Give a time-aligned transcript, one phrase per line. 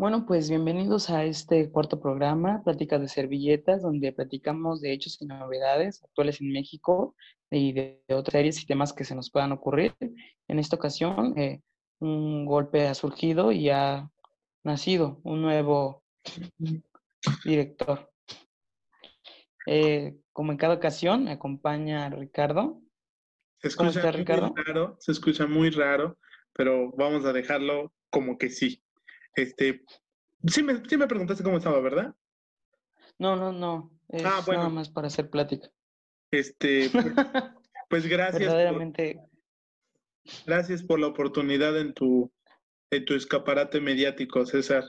[0.00, 5.26] Bueno, pues bienvenidos a este cuarto programa, Pláticas de Servilletas, donde platicamos de hechos y
[5.26, 7.14] novedades actuales en México
[7.50, 9.94] y de, otras series y temas que se nos puedan ocurrir.
[10.48, 11.60] En esta ocasión, eh,
[11.98, 14.08] un golpe ha surgido y ha
[14.64, 16.02] nacido un nuevo
[17.44, 18.10] director.
[19.66, 22.80] Eh, como en cada ocasión, me acompaña Ricardo.
[23.58, 24.54] Se escucha Ricardo?
[24.54, 26.16] Muy raro, se escucha muy raro,
[26.54, 28.82] pero vamos a dejarlo como que sí.
[29.34, 29.84] Este,
[30.46, 32.14] sí me, sí me preguntaste cómo estaba, ¿verdad?
[33.18, 33.90] No, no, no.
[34.08, 34.62] Es ah, bueno.
[34.62, 35.70] nada más para hacer plática.
[36.30, 37.04] Este, pues,
[37.88, 38.40] pues gracias.
[38.40, 39.20] Verdaderamente.
[40.46, 42.32] gracias por la oportunidad en tu,
[42.90, 44.84] en tu escaparate mediático, César.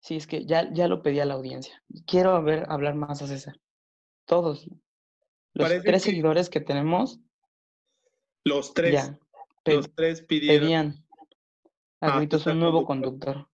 [0.00, 1.82] Sí, es que ya, ya lo pedí a la audiencia.
[2.06, 3.60] Quiero ver hablar más a César.
[4.24, 4.68] Todos.
[5.54, 7.20] Los tres seguidores que tenemos.
[8.44, 9.12] Los tres.
[9.64, 10.66] los tres pidieron.
[10.66, 11.07] Pedían
[12.00, 13.48] Ah, es un nuevo conductor.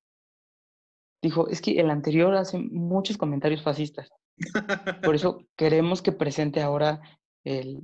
[1.23, 4.11] Dijo, es que el anterior hace muchos comentarios fascistas.
[5.03, 7.01] Por eso queremos que presente ahora
[7.45, 7.81] el,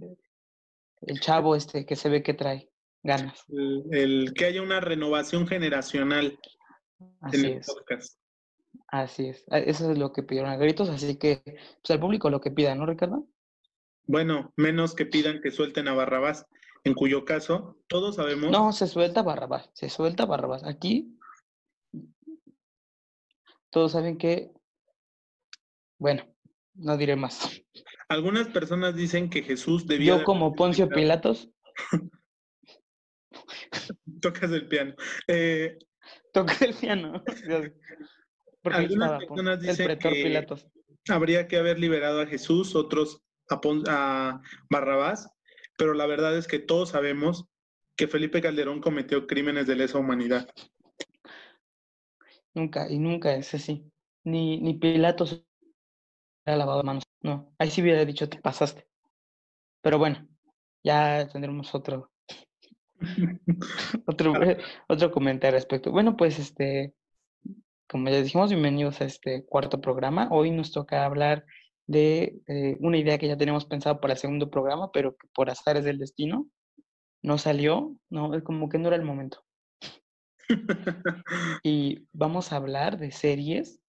[1.02, 2.68] el chavo este que se ve que trae
[3.02, 3.44] ganas.
[3.90, 6.38] El, que haya una renovación generacional
[7.20, 8.18] así en el podcast.
[8.88, 9.44] Así es.
[9.48, 12.74] Eso es lo que pidieron a gritos, así que pues al público lo que pida,
[12.74, 13.26] ¿no, Ricardo?
[14.06, 16.46] Bueno, menos que pidan que suelten a Barrabás
[16.84, 18.50] en cuyo caso todos sabemos...
[18.50, 20.64] No, se suelta Barrabás, se suelta Barrabás.
[20.64, 21.16] Aquí
[23.70, 24.50] todos saben que,
[25.98, 26.24] bueno,
[26.74, 27.62] no diré más.
[28.08, 30.18] Algunas personas dicen que Jesús debió...
[30.18, 31.50] Yo como Poncio Pilatos.
[34.20, 34.94] Tocas el piano.
[35.28, 35.78] Eh...
[36.32, 37.22] Tocas el piano.
[38.62, 40.46] Porque Algunas personas dicen que
[41.08, 43.22] habría que haber liberado a Jesús, otros
[43.88, 45.28] a Barrabás,
[45.80, 47.46] pero la verdad es que todos sabemos
[47.96, 50.46] que Felipe Calderón cometió crímenes de lesa humanidad.
[52.52, 53.90] Nunca, y nunca es así.
[54.22, 55.42] Ni, ni Pilatos
[56.44, 57.04] ha lavado manos.
[57.22, 58.86] No, ahí sí hubiera dicho, te pasaste.
[59.80, 60.28] Pero bueno,
[60.84, 62.12] ya tendremos otro,
[64.06, 64.34] otro,
[64.86, 65.90] otro comentario al respecto.
[65.90, 66.92] Bueno, pues este,
[67.88, 70.28] como ya dijimos, bienvenidos a este cuarto programa.
[70.30, 71.46] Hoy nos toca hablar
[71.90, 75.50] de eh, una idea que ya teníamos pensado para el segundo programa, pero que por
[75.50, 76.46] azares del destino
[77.20, 79.42] no salió, no, como que no era el momento.
[81.64, 83.80] y vamos a hablar de series,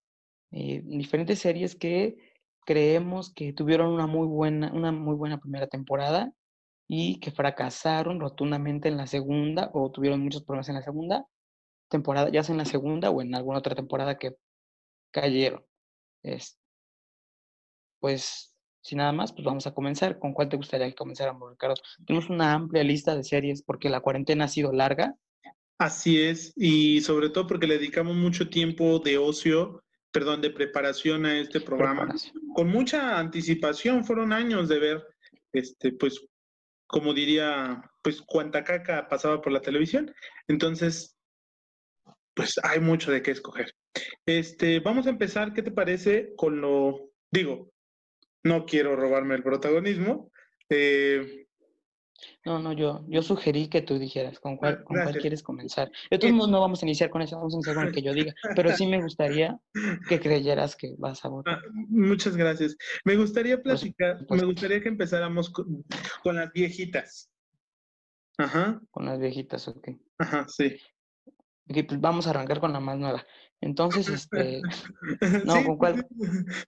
[0.50, 2.17] eh, diferentes series que
[2.66, 6.33] creemos que tuvieron una muy buena, una muy buena primera temporada
[6.88, 11.28] y que fracasaron rotundamente en la segunda o tuvieron muchos problemas en la segunda
[11.88, 14.35] temporada, ya sea en la segunda o en alguna otra temporada que
[15.12, 15.63] cayeron.
[16.23, 16.61] Este,
[18.01, 20.19] pues sin nada más, pues vamos a comenzar.
[20.19, 21.75] ¿Con cuál te gustaría que comenzáramos, Ricardo?
[22.06, 25.16] Tenemos una amplia lista de series porque la cuarentena ha sido larga.
[25.78, 31.25] Así es, y sobre todo porque le dedicamos mucho tiempo de ocio, perdón, de preparación
[31.25, 32.13] a este programa.
[32.53, 35.07] Con mucha anticipación, fueron años de ver,
[35.53, 36.23] este, pues,
[36.85, 40.13] como diría, pues, cuanta caca pasaba por la televisión.
[40.47, 41.18] Entonces,
[42.35, 43.73] pues hay mucho de qué escoger.
[44.25, 47.72] Este, vamos a empezar, ¿qué te parece con lo, digo,
[48.44, 50.31] no quiero robarme el protagonismo.
[50.69, 51.47] Eh,
[52.46, 55.91] no, no, yo, yo sugerí que tú dijeras con cuál, con cuál quieres comenzar.
[56.09, 58.01] De todos modos, no vamos a iniciar con eso, vamos a iniciar con el que
[58.01, 59.59] yo diga, pero sí me gustaría
[60.07, 61.59] que creyeras que vas a votar.
[61.59, 62.75] Ah, muchas gracias.
[63.06, 65.84] Me gustaría platicar, me gustaría que empezáramos con,
[66.35, 67.30] las viejitas.
[68.38, 68.81] Ajá.
[68.91, 69.90] Con las viejitas, ok.
[70.18, 70.78] Ajá, sí.
[71.72, 73.26] Ok, pues vamos a arrancar con la más nueva.
[73.62, 74.62] Entonces, este.
[75.46, 76.08] No, ¿con cuál?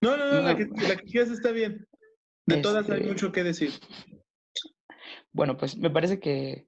[0.02, 1.88] No, no, no, La, que, la, que, quieras está bien.
[2.46, 3.72] De todas hay este mucho que decir.
[5.31, 6.68] Bueno, pues me parece que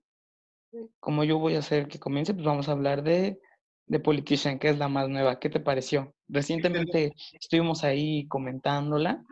[1.00, 3.40] como yo voy a hacer que comience, pues vamos a hablar de,
[3.88, 5.40] de Politician, que es la más nueva.
[5.40, 6.14] ¿Qué te pareció?
[6.28, 9.24] Recientemente estuvimos ahí comentándola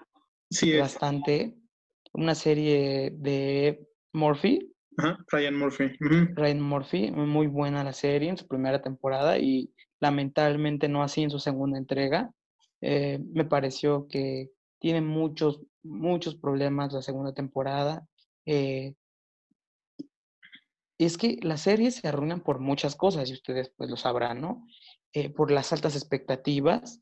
[0.49, 1.55] sí, bastante.
[2.13, 4.72] Una serie de Murphy.
[5.31, 5.91] Ryan Murphy.
[5.99, 11.29] Ryan Murphy, muy buena la serie en su primera temporada y lamentablemente no así en
[11.29, 12.31] su segunda entrega.
[12.81, 14.49] Eh, me pareció que
[14.79, 18.05] tiene muchos, muchos problemas la segunda temporada.
[18.45, 18.95] Eh,
[20.99, 24.67] es que las series se arruinan por muchas cosas, y ustedes pues lo sabrán, ¿no?
[25.13, 27.01] Eh, por las altas expectativas,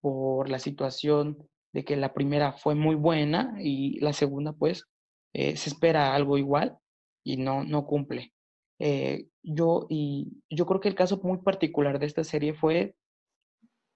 [0.00, 4.86] por la situación de que la primera fue muy buena y la segunda pues
[5.32, 6.78] se espera algo igual
[7.24, 8.32] y no, no cumple.
[8.78, 12.96] Eh, yo, y yo creo que el caso muy particular de esta serie fue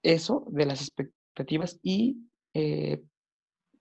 [0.03, 2.17] eso, de las expectativas y
[2.53, 3.01] eh,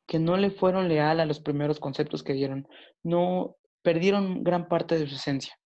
[0.06, 2.66] que no le fueron leal a los primeros conceptos que dieron.
[3.02, 5.58] No perdieron gran parte de su esencia.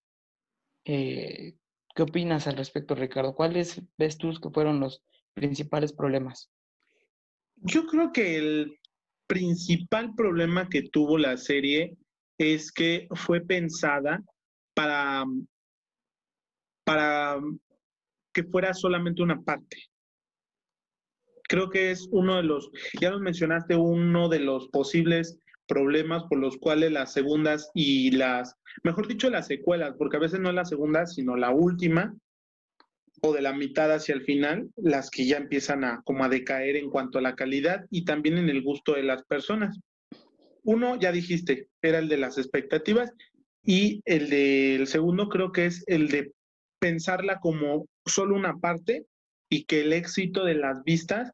[0.85, 1.55] Eh,
[1.95, 3.35] ¿Qué opinas al respecto, Ricardo?
[3.35, 5.05] ¿Cuáles ves tú que fueron los
[5.35, 6.51] principales problemas?
[7.57, 8.79] Yo creo que el
[9.29, 11.97] principal problema que tuvo la serie
[12.39, 14.23] es que fue pensada
[14.75, 15.25] para,
[16.85, 17.41] para
[18.33, 19.77] que fuera solamente una parte.
[21.49, 22.71] Creo que es uno de los,
[23.01, 28.57] ya nos mencionaste, uno de los posibles problemas por los cuales las segundas y las,
[28.83, 32.15] mejor dicho, las secuelas, porque a veces no las segundas, sino la última,
[33.21, 36.77] o de la mitad hacia el final, las que ya empiezan a como a decaer
[36.77, 39.79] en cuanto a la calidad y también en el gusto de las personas.
[40.63, 43.13] Uno, ya dijiste, era el de las expectativas
[43.65, 46.33] y el del segundo creo que es el de
[46.79, 49.07] pensarla como solo una parte
[49.51, 51.33] y que el éxito de las vistas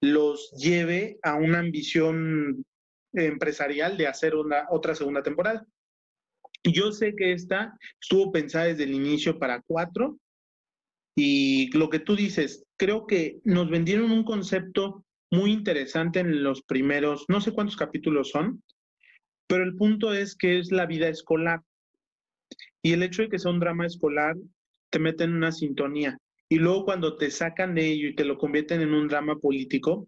[0.00, 2.64] los lleve a una ambición
[3.12, 5.66] empresarial de hacer una, otra segunda temporada.
[6.64, 10.18] Yo sé que esta estuvo pensada desde el inicio para cuatro.
[11.20, 16.62] Y lo que tú dices, creo que nos vendieron un concepto muy interesante en los
[16.62, 18.62] primeros, no sé cuántos capítulos son,
[19.48, 21.60] pero el punto es que es la vida escolar.
[22.82, 24.36] Y el hecho de que sea un drama escolar
[24.90, 26.16] te mete en una sintonía.
[26.48, 30.06] Y luego cuando te sacan de ello y te lo convierten en un drama político,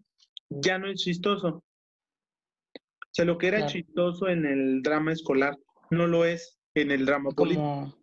[0.49, 1.61] ya no es chistoso.
[2.73, 5.57] O sea, lo que era chistoso en el drama escolar
[5.89, 7.97] no lo es en el drama político.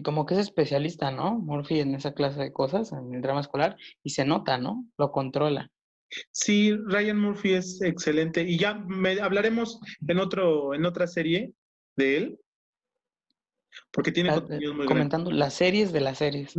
[0.00, 1.38] Y como que es especialista, ¿no?
[1.38, 4.86] Murphy en esa clase de cosas, en el drama escolar, y se nota, ¿no?
[4.96, 5.70] Lo controla.
[6.32, 8.42] Sí, Ryan Murphy es excelente.
[8.42, 11.52] Y ya me, hablaremos en otro, en otra serie
[11.96, 12.40] de él.
[13.92, 14.42] Porque tiene ah,
[14.74, 16.58] muy Comentando las series de las series.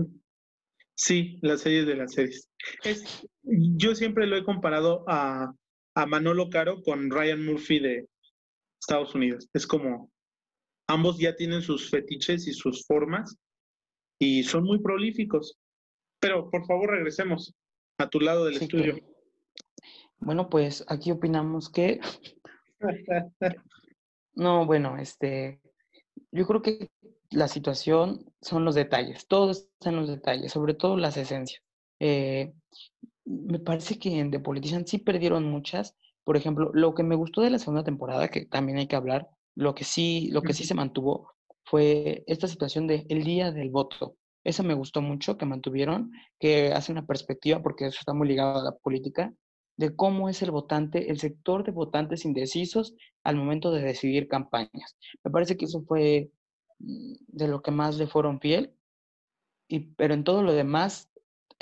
[0.93, 2.47] Sí, las series de las series.
[2.83, 5.51] Es, yo siempre lo he comparado a
[5.95, 8.07] a Manolo Caro con Ryan Murphy de
[8.79, 9.49] Estados Unidos.
[9.53, 10.11] Es como
[10.91, 13.37] ambos ya tienen sus fetiches y sus formas
[14.19, 15.57] y son muy prolíficos.
[16.19, 17.55] Pero por favor regresemos
[17.97, 18.99] a tu lado del estudio.
[20.19, 21.99] Bueno, pues aquí opinamos que
[24.35, 25.59] no, bueno, este
[26.31, 26.91] yo creo que
[27.31, 31.63] la situación son los detalles, todo está en los detalles, sobre todo las esencias.
[31.99, 32.53] Eh,
[33.25, 35.95] me parece que en The Politician sí perdieron muchas.
[36.23, 39.29] Por ejemplo, lo que me gustó de la segunda temporada, que también hay que hablar,
[39.55, 41.31] lo que sí, lo que sí se mantuvo
[41.63, 44.17] fue esta situación de el día del voto.
[44.43, 48.59] Eso me gustó mucho que mantuvieron, que hace una perspectiva, porque eso está muy ligado
[48.59, 49.33] a la política,
[49.77, 54.97] de cómo es el votante, el sector de votantes indecisos al momento de decidir campañas.
[55.23, 56.31] Me parece que eso fue
[56.79, 58.73] mm, de lo que más le fueron fiel,
[59.67, 61.11] y, pero en todo lo demás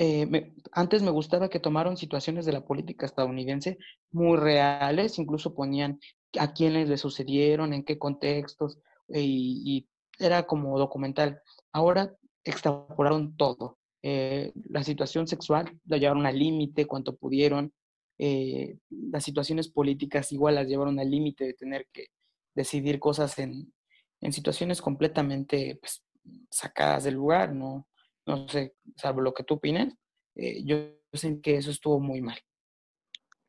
[0.01, 3.77] eh, antes me gustaba que tomaron situaciones de la política estadounidense
[4.11, 5.99] muy reales, incluso ponían
[6.37, 8.79] a quiénes le sucedieron, en qué contextos,
[9.09, 9.87] eh, y,
[10.21, 11.41] era como documental.
[11.71, 13.77] Ahora extrapolaron todo.
[14.03, 17.73] Eh, la situación sexual la llevaron al límite cuanto pudieron.
[18.17, 22.07] las situaciones políticas igual las llevaron al límite de tener que
[22.53, 23.71] decidir cosas en,
[24.19, 26.03] en situaciones completamente pues,
[26.51, 27.87] sacadas del lugar, ¿no?
[28.29, 29.93] no sé, salvo lo que tú opines,
[30.35, 30.77] eh, yo
[31.13, 32.37] sé que eso estuvo muy mal.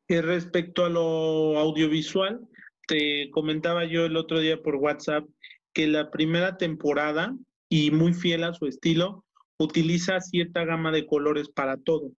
[0.07, 2.47] Y respecto a lo audiovisual,
[2.87, 5.25] te comentaba yo el otro día por WhatsApp
[5.73, 7.35] que la primera temporada,
[7.69, 9.23] y muy fiel a su estilo,
[9.57, 12.11] utiliza cierta gama de colores para todo.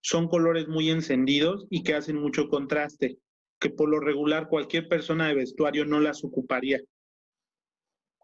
[0.00, 3.18] Son colores muy encendidos y que hacen mucho contraste,
[3.60, 6.80] que por lo regular cualquier persona de vestuario no las ocuparía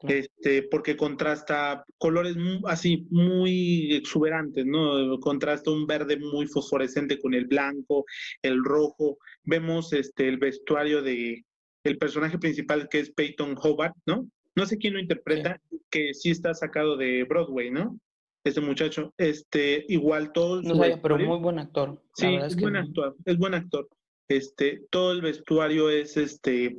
[0.08, 5.18] este, porque contrasta colores así muy exuberantes, ¿no?
[5.20, 8.04] Contrasta un verde muy fosforescente con el blanco,
[8.42, 9.18] el rojo.
[9.44, 11.44] Vemos este, el vestuario de
[11.84, 14.28] el personaje principal que es Peyton Hobart, ¿no?
[14.54, 17.98] No sé quién lo interpreta, que sí está sacado de Broadway, ¿no?
[18.44, 20.62] Este muchacho, este, igual todo.
[20.62, 22.02] No pero muy buen actor.
[22.14, 23.88] Sí, es, buen actor, es buen actor.
[24.28, 26.76] Este, todo el vestuario es este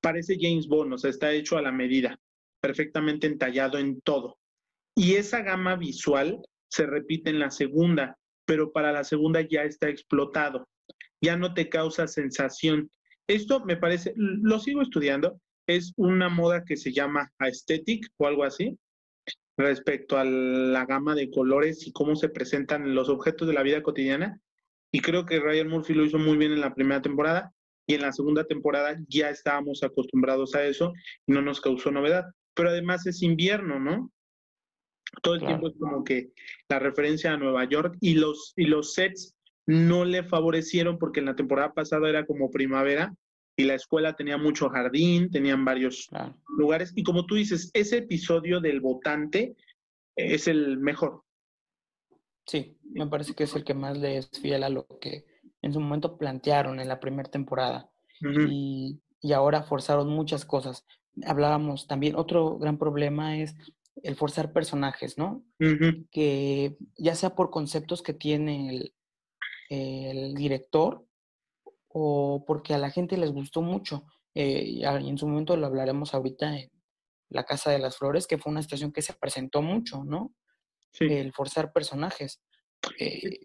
[0.00, 2.18] parece James Bond, o sea, está hecho a la medida,
[2.60, 4.38] perfectamente entallado en todo.
[4.94, 9.88] Y esa gama visual se repite en la segunda, pero para la segunda ya está
[9.88, 10.68] explotado,
[11.20, 12.90] ya no te causa sensación.
[13.26, 18.44] Esto me parece, lo sigo estudiando, es una moda que se llama aesthetic o algo
[18.44, 18.78] así,
[19.56, 23.82] respecto a la gama de colores y cómo se presentan los objetos de la vida
[23.82, 24.40] cotidiana.
[24.92, 27.52] Y creo que Ryan Murphy lo hizo muy bien en la primera temporada
[27.88, 30.92] y en la segunda temporada ya estábamos acostumbrados a eso
[31.26, 32.26] y no nos causó novedad.
[32.54, 34.12] Pero además es invierno, ¿no?
[35.22, 36.30] Todo el tiempo es como que
[36.68, 39.34] la referencia a Nueva York y los, y los sets
[39.66, 43.14] no le favorecieron porque en la temporada pasada era como primavera
[43.56, 46.10] y la escuela tenía mucho jardín, tenían varios
[46.46, 46.92] lugares.
[46.94, 49.56] Y como tú dices, ese episodio del votante
[50.14, 51.22] es el mejor.
[52.46, 55.24] Sí, me parece que es el que más le es fiel a lo que
[55.62, 57.90] en su momento plantearon en la primera temporada.
[58.20, 60.84] y, y, ahora forzaron muchas cosas.
[61.24, 63.54] Hablábamos también, otro gran problema es
[64.02, 65.44] el forzar personajes, ¿no?
[66.10, 68.94] Que ya sea por conceptos que tiene el,
[69.68, 71.06] el, director
[71.88, 74.06] o porque a la gente les gustó mucho.
[74.34, 76.70] Eh, y en su momento lo hablaremos ahorita en
[77.28, 80.32] La Casa de las Flores, que fue una situación que se presentó mucho, ¿no?
[81.00, 82.40] El forzar personajes.
[82.98, 83.40] Eh,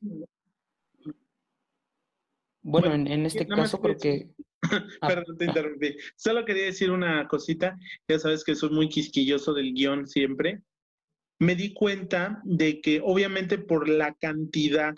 [2.64, 4.30] bueno, en, este caso creo que...
[5.02, 5.98] Ah, Perdón, te interrumpí.
[6.16, 7.78] Solo quería decir una cosita.
[8.08, 10.62] Ya sabes que soy muy quisquilloso del guion siempre.
[11.40, 14.96] Me di cuenta de que obviamente por la cantidad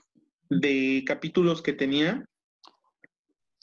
[0.52, 2.24] de capítulos que tenía,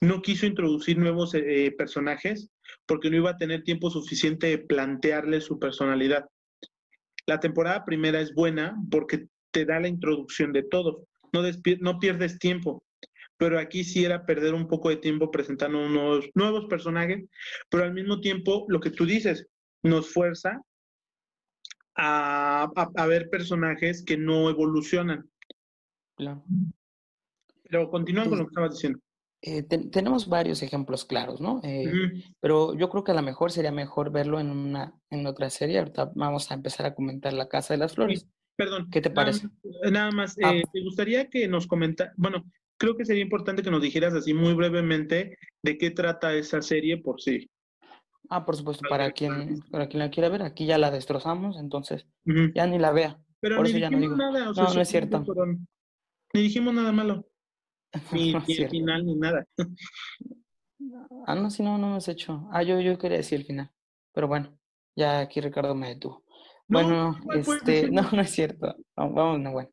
[0.01, 2.51] no quiso introducir nuevos eh, personajes
[2.85, 6.27] porque no iba a tener tiempo suficiente de plantearle su personalidad.
[7.27, 11.43] La temporada primera es buena porque te da la introducción de todo, no,
[11.81, 12.83] no pierdes tiempo
[13.43, 17.25] pero aquí sí era perder un poco de tiempo presentando unos nuevos personajes,
[17.69, 19.49] pero al mismo tiempo, lo que tú dices,
[19.83, 20.63] nos fuerza
[21.97, 22.71] a,
[23.09, 25.29] ver personajes que no evolucionan.
[26.17, 26.45] Claro.
[27.65, 29.01] Pero continúan con lo que estabas diciendo.
[29.41, 31.61] Eh, tenemos varios ejemplos claros, ¿no?
[31.65, 31.91] Eh,
[32.39, 35.81] pero yo creo que a lo mejor sería mejor verlo en una en otra serie.
[35.81, 38.29] Ahorita vamos a empezar a comentar La Casa de las Flores.
[38.55, 38.89] perdón.
[38.93, 39.49] ¿Qué te parece?
[39.91, 40.55] Nada, más, ah.
[40.55, 42.45] eh, ¿te gustaría que nos comentara, bueno,
[42.83, 46.99] creo que sería importante que nos dijeras así muy brevemente de qué trata esa serie
[46.99, 47.49] por sí.
[48.29, 52.09] Ah, por supuesto, para quien, para quien la quiera ver, aquí ya la destrozamos, entonces
[52.25, 53.21] ya ni la vea.
[53.39, 55.25] Pero por ni eso dijimos nada, o sea, no, no es cierto.
[56.35, 57.25] Ni dijimos nada malo.
[58.13, 59.47] Ni, el final, ni nada.
[61.27, 62.49] ah, no, si no, no hemos hecho.
[62.51, 63.71] Ah, yo, yo quería decir el final.
[64.13, 64.59] Pero bueno,
[64.97, 66.25] ya aquí Ricardo me detuvo.
[66.67, 68.75] Bueno, este, no, no es cierto.
[68.97, 69.71] Vamos, no, bueno.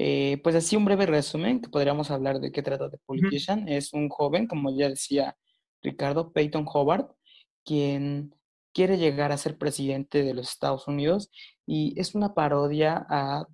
[0.00, 3.68] Eh, pues así un breve resumen, que podríamos hablar de qué trata de Politician.
[3.68, 5.36] Es un joven, como ya decía
[5.82, 7.10] Ricardo, Peyton Hobart,
[7.64, 8.32] quien
[8.72, 11.32] quiere llegar a ser presidente de los Estados Unidos
[11.66, 13.48] y es una parodia a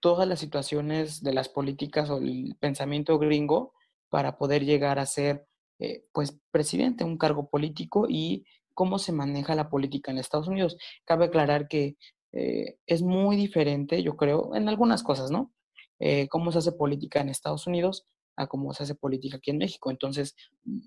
[0.00, 3.72] todas las situaciones de las políticas o el pensamiento gringo
[4.10, 5.46] para poder llegar a ser
[5.78, 8.44] eh, pues presidente, un cargo político y
[8.74, 10.76] cómo se maneja la política en Estados Unidos.
[11.06, 11.96] Cabe aclarar que
[12.32, 15.52] eh, es muy diferente, yo creo, en algunas cosas, ¿no?
[16.00, 19.58] Eh, cómo se hace política en Estados Unidos a cómo se hace política aquí en
[19.58, 19.90] México.
[19.90, 20.34] Entonces,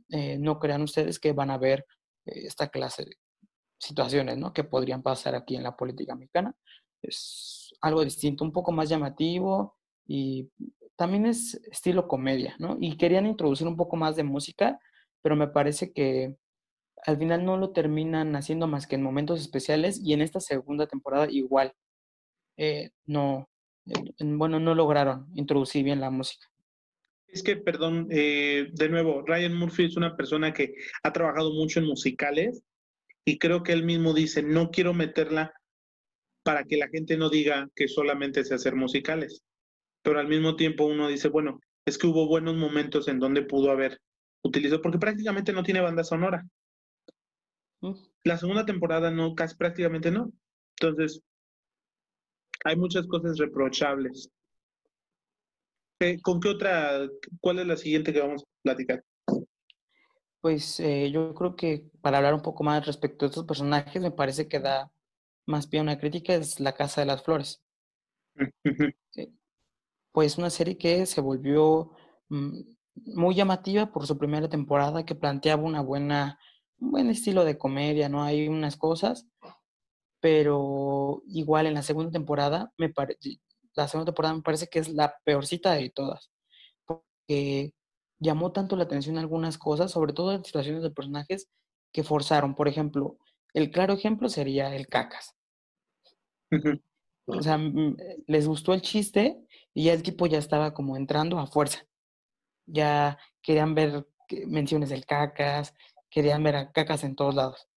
[0.09, 1.85] eh, no crean ustedes que van a ver
[2.25, 3.17] eh, esta clase de
[3.77, 4.53] situaciones ¿no?
[4.53, 6.55] que podrían pasar aquí en la política mexicana.
[7.01, 9.75] Es algo distinto, un poco más llamativo
[10.07, 10.49] y
[10.95, 12.77] también es estilo comedia, ¿no?
[12.79, 14.79] Y querían introducir un poco más de música,
[15.21, 16.37] pero me parece que
[17.05, 20.87] al final no lo terminan haciendo más que en momentos especiales y en esta segunda
[20.87, 21.73] temporada igual.
[23.05, 23.49] no,
[24.19, 26.47] bueno, no lograron introducir bien la música.
[27.27, 31.79] Es que, perdón, eh, de nuevo, Ryan Murphy es una persona que ha trabajado mucho
[31.79, 32.63] en musicales
[33.25, 35.53] y creo que él mismo dice, no quiero meterla
[36.43, 39.41] para que la gente no diga que solamente sé hacer musicales.
[40.03, 43.71] Pero al mismo tiempo uno dice, bueno, es que hubo buenos momentos en donde pudo
[43.71, 43.99] haber
[44.43, 46.45] utilizado, porque prácticamente no tiene banda sonora.
[47.81, 47.93] Mm.
[48.25, 50.31] La segunda temporada no, casi prácticamente no.
[50.79, 51.21] Entonces,
[52.63, 54.29] hay muchas cosas reprochables.
[55.99, 57.07] Eh, ¿Con qué otra,
[57.39, 59.03] cuál es la siguiente que vamos a platicar?
[60.41, 64.11] Pues eh, yo creo que para hablar un poco más respecto a estos personajes, me
[64.11, 64.91] parece que da
[65.45, 67.63] más pie a una crítica, es La Casa de las Flores.
[70.11, 71.91] pues una serie que se volvió
[72.29, 72.59] mm,
[73.15, 76.39] muy llamativa por su primera temporada, que planteaba una buena,
[76.79, 78.23] un buen estilo de comedia, ¿no?
[78.23, 79.27] Hay unas cosas,
[80.23, 83.41] pero igual en la segunda temporada, me parece,
[83.75, 86.31] la segunda temporada me parece que es la peorcita de todas,
[86.85, 87.73] porque
[88.19, 91.49] llamó tanto la atención algunas cosas, sobre todo en situaciones de personajes
[91.91, 92.55] que forzaron.
[92.55, 93.17] Por ejemplo,
[93.53, 95.35] el claro ejemplo sería el cacas.
[97.25, 97.59] O sea,
[98.25, 101.85] les gustó el chiste y ya el tipo ya estaba como entrando a fuerza.
[102.65, 104.07] Ya querían ver
[104.47, 105.73] menciones del cacas,
[106.09, 107.67] querían ver a cacas en todos lados.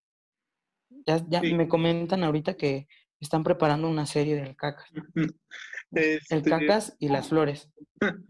[1.07, 2.89] Ya, ya me comentan ahorita que
[3.21, 4.91] están preparando una serie del cacas.
[5.15, 5.35] el
[5.93, 7.71] este, cacas y las flores.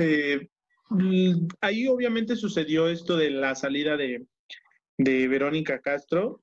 [0.00, 0.48] Eh,
[0.90, 4.28] mm, ahí obviamente sucedió esto de la salida de,
[4.96, 6.40] de Verónica Castro.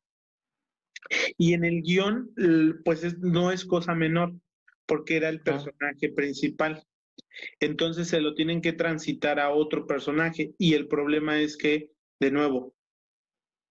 [1.38, 2.34] Y en el guion,
[2.84, 4.34] pues no es cosa menor,
[4.86, 6.86] porque era el personaje principal.
[7.62, 10.54] Entonces se lo tienen que transitar a otro personaje.
[10.58, 12.76] Y el problema es que, de nuevo,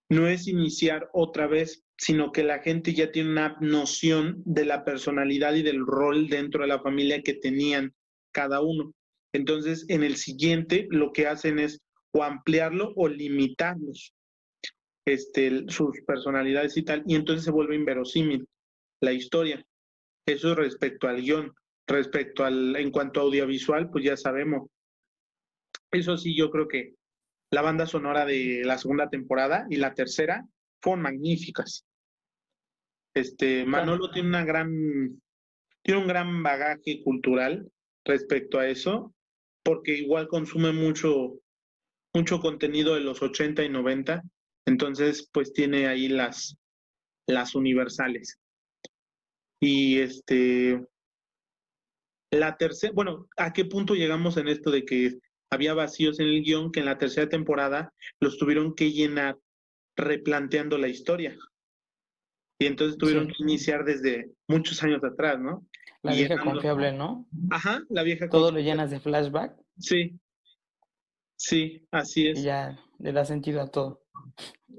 [0.08, 4.84] no es iniciar otra vez, sino que la gente ya tiene una noción de la
[4.84, 7.94] personalidad y del rol dentro de la familia que tenían
[8.32, 8.92] cada uno.
[9.32, 11.80] Entonces, en el siguiente, lo que hacen es
[12.12, 14.12] o ampliarlo o limitarlos,
[15.06, 18.46] este, sus personalidades y tal, y entonces se vuelve inverosímil
[19.00, 19.64] la historia.
[20.26, 21.52] Eso respecto al guion.
[21.86, 24.70] Respecto al, en cuanto a audiovisual, pues ya sabemos.
[25.90, 26.94] Eso sí, yo creo que
[27.50, 30.46] la banda sonora de la segunda temporada y la tercera
[30.84, 31.86] fueron magníficas.
[33.14, 35.22] Este, Manolo tiene una gran,
[35.82, 37.70] tiene un gran bagaje cultural
[38.04, 39.14] respecto a eso,
[39.62, 41.40] porque igual consume mucho,
[42.12, 44.22] mucho contenido de los 80 y 90,
[44.66, 46.58] entonces pues tiene ahí las,
[47.26, 48.38] las universales.
[49.60, 50.84] Y este,
[52.30, 55.18] la tercera, bueno, ¿a qué punto llegamos en esto de que
[55.50, 59.38] había vacíos en el guion que en la tercera temporada los tuvieron que llenar
[59.96, 61.36] replanteando la historia?
[62.58, 65.66] Y entonces tuvieron que iniciar desde muchos años atrás, ¿no?
[66.02, 67.26] La vieja confiable, ¿no?
[67.50, 69.56] Ajá, la vieja Todo lo llenas de flashback.
[69.78, 70.18] Sí,
[71.36, 72.38] sí, así es.
[72.40, 74.04] Y ya le da sentido a todo.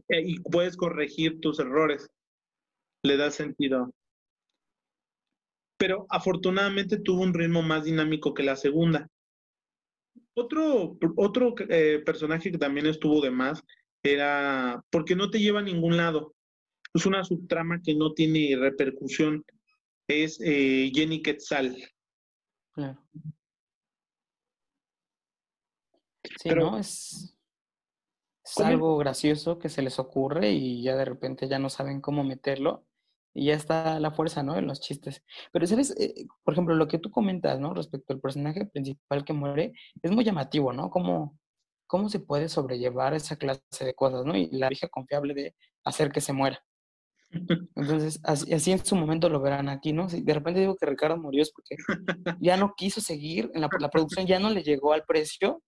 [0.09, 2.09] Eh, y puedes corregir tus errores.
[3.03, 3.93] Le da sentido
[5.77, 9.09] pero afortunadamente tuvo un ritmo más dinámico que la segunda.
[10.33, 13.61] Otro, otro eh, personaje que también estuvo de más
[14.13, 16.35] era porque no te lleva a ningún lado.
[16.93, 19.43] Es una subtrama que no tiene repercusión.
[20.07, 21.75] Es eh, Jenny Quetzal.
[22.73, 23.01] Claro.
[26.41, 26.77] Sí, ¿no?
[26.77, 27.37] Es,
[28.43, 32.23] es algo gracioso que se les ocurre y ya de repente ya no saben cómo
[32.23, 32.85] meterlo
[33.33, 34.57] y ya está la fuerza, ¿no?
[34.57, 35.23] En los chistes.
[35.51, 35.93] Pero, ¿sabes?
[35.99, 37.73] Eh, por ejemplo, lo que tú comentas, ¿no?
[37.73, 40.89] Respecto al personaje principal que muere, es muy llamativo, ¿no?
[40.89, 41.37] Cómo,
[41.87, 44.35] cómo se puede sobrellevar esa clase de cosas, ¿no?
[44.35, 46.63] Y la vieja confiable de hacer que se muera.
[47.75, 50.09] Entonces, así, así, en su momento lo verán aquí, ¿no?
[50.09, 51.75] Si de repente digo que Ricardo murió es porque
[52.39, 55.61] ya no quiso seguir, en la, la producción ya no le llegó al precio,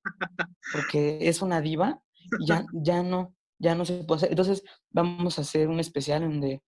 [0.71, 2.01] porque es una diva,
[2.39, 4.29] y ya, ya no, ya no se puede hacer.
[4.29, 6.61] Entonces, vamos a hacer un especial donde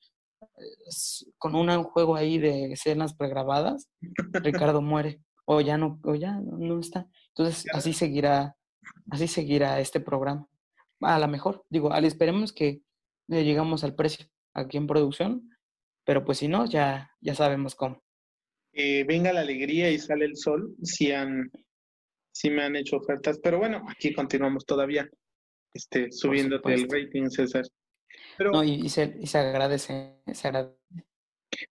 [1.37, 3.89] con un juego ahí de escenas pregrabadas,
[4.33, 7.07] Ricardo muere o ya no, o ya no está.
[7.29, 8.55] Entonces así seguirá,
[9.09, 10.47] así seguirá este programa.
[11.01, 12.81] A lo mejor, digo, esperemos que
[13.27, 15.49] llegamos al precio aquí en producción,
[16.05, 18.03] pero pues si no, ya, ya sabemos cómo.
[18.73, 21.51] Eh, venga la alegría y sale el sol, si han,
[22.31, 25.09] si me han hecho ofertas, pero bueno, aquí continuamos todavía,
[25.73, 27.63] este, subiéndote el rating, César
[28.39, 30.77] no, y, se, agradece, se agradece.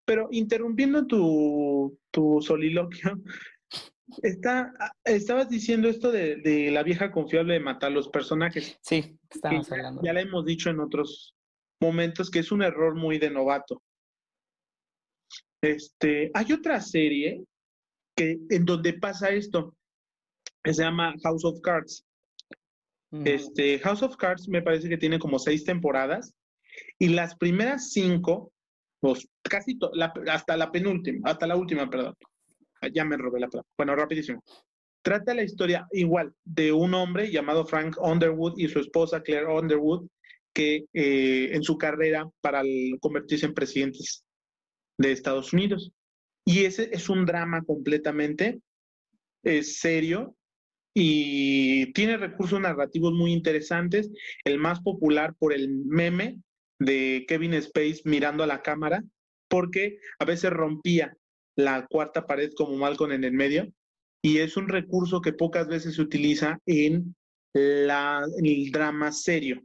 [0.04, 3.20] Pero interrumpiendo tu, tu soliloquio,
[4.23, 4.73] está,
[5.05, 8.79] estabas diciendo esto de, la vieja confiable de matar los personajes.
[8.83, 10.03] Sí, estamos hablando.
[10.03, 11.35] Ya, le hemos dicho en otros
[11.81, 13.83] momentos que es un error muy de novato.
[15.62, 17.44] Este, hay otra serie
[18.16, 19.75] que, en donde pasa esto,
[20.62, 22.05] que se llama House of Cards.
[23.25, 26.35] Este, House of Cards me parece que tiene como seis temporadas
[26.99, 28.53] y las primeras cinco,
[29.01, 29.79] pues casi
[30.31, 32.14] hasta la penúltima, hasta la última, perdón.
[32.93, 33.69] Ya me robé la palabra.
[33.77, 34.43] Bueno, rapidísimo.
[35.03, 40.09] Trata la historia igual de un hombre llamado Frank Underwood y su esposa Claire Underwood,
[40.53, 42.62] que eh, en su carrera para
[43.01, 44.25] convertirse en presidentes
[44.99, 45.93] de Estados Unidos.
[46.45, 48.61] Y ese es un drama completamente
[49.43, 50.37] es serio
[50.95, 54.11] y tiene recursos narrativos muy interesantes.
[54.45, 56.41] El más popular por el meme
[56.79, 59.03] de Kevin Space mirando a la cámara,
[59.49, 61.17] porque a veces rompía
[61.59, 63.66] la cuarta pared como Malcolm en el medio,
[64.23, 67.16] y es un recurso que pocas veces se utiliza en,
[67.53, 69.61] la, el drama serio.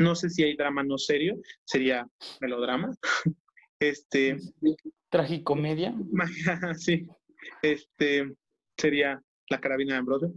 [0.00, 2.06] No sé si hay drama no serio, sería
[2.40, 2.94] melodrama.
[3.80, 4.38] Este.
[5.10, 5.94] Tragicomedia.
[6.78, 7.06] sí.
[7.60, 8.32] Este
[8.78, 10.32] sería la carabina de Ambrosio.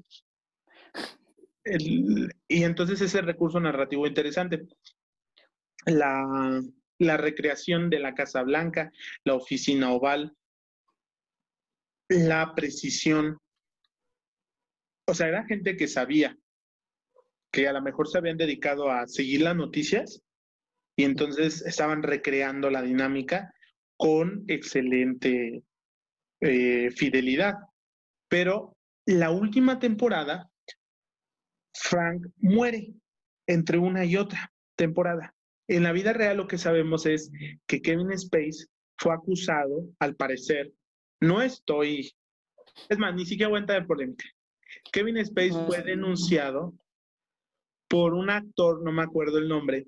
[1.66, 4.68] y entonces ese recurso narrativo interesante
[5.86, 6.62] la,
[7.00, 8.92] la recreación de la Casa Blanca,
[9.24, 10.36] la oficina oval,
[12.10, 13.38] la precisión.
[15.08, 16.38] O sea, era gente que sabía
[17.52, 20.22] que a lo mejor se habían dedicado a seguir las noticias
[20.96, 23.54] y entonces estaban recreando la dinámica
[23.98, 25.64] con excelente
[26.42, 27.56] eh, fidelidad.
[28.30, 30.50] Pero la última temporada,
[31.74, 32.94] Frank muere
[33.48, 35.34] entre una y otra temporada.
[35.70, 37.32] En la vida real lo que sabemos es
[37.66, 38.68] que Kevin Space
[38.98, 40.74] fue acusado, al parecer,
[41.20, 42.14] no estoy,
[42.90, 44.26] es más, ni siquiera cuenta de polémica.
[44.92, 46.74] Kevin Space fue denunciado
[47.88, 49.88] por un actor, no me acuerdo el nombre,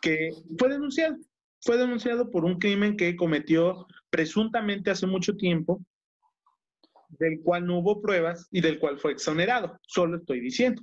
[0.00, 1.16] que fue denunciado.
[1.62, 5.84] Fue denunciado por un crimen que cometió presuntamente hace mucho tiempo,
[7.08, 9.78] del cual no hubo pruebas y del cual fue exonerado.
[9.82, 10.82] Solo estoy diciendo.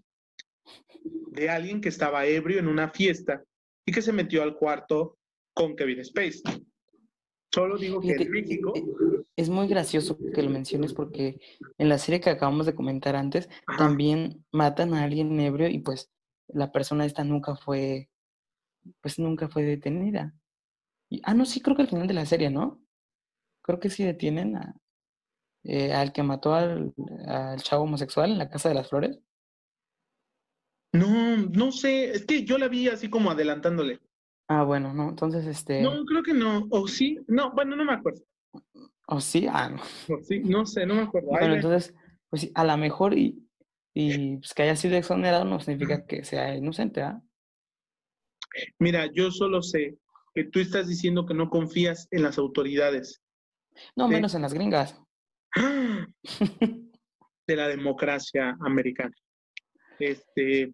[1.31, 3.43] De alguien que estaba ebrio en una fiesta
[3.85, 5.17] y que se metió al cuarto
[5.53, 6.41] con Kevin Space.
[7.53, 8.73] Solo digo que en México.
[8.75, 8.83] Eh,
[9.35, 11.39] es muy gracioso que lo menciones porque
[11.77, 16.11] en la serie que acabamos de comentar antes, también matan a alguien ebrio y pues
[16.47, 18.09] la persona esta nunca fue,
[19.01, 20.33] pues nunca fue detenida.
[21.09, 22.81] Y, ah, no, sí, creo que al final de la serie, ¿no?
[23.61, 24.75] Creo que sí detienen a,
[25.63, 26.93] eh, al que mató al,
[27.27, 29.19] al chavo homosexual en la Casa de las Flores.
[30.91, 33.99] No, no sé, es que yo la vi así como adelantándole.
[34.47, 35.81] Ah, bueno, no, entonces este.
[35.81, 36.67] No, creo que no.
[36.69, 38.21] O sí, no, bueno, no me acuerdo.
[39.07, 39.47] ¿O sí?
[39.49, 39.81] Ah, no.
[40.23, 41.29] sí, no sé, no me acuerdo.
[41.29, 41.93] Bueno, entonces,
[42.29, 43.47] pues sí, a lo mejor y,
[43.93, 47.21] y pues, que haya sido exonerado no significa que sea inocente, ¿ah?
[48.79, 49.97] Mira, yo solo sé
[50.33, 53.21] que tú estás diciendo que no confías en las autoridades.
[53.95, 55.01] No, menos en las gringas.
[57.47, 59.13] De la democracia americana.
[59.99, 60.73] Este.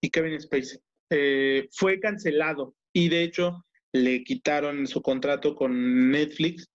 [0.00, 0.78] Y Kevin Spacey.
[1.10, 6.68] Eh, fue cancelado y de hecho le quitaron su contrato con Netflix